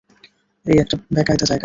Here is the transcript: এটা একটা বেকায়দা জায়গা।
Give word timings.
এটা 0.65 0.81
একটা 0.81 0.95
বেকায়দা 1.15 1.45
জায়গা। 1.45 1.59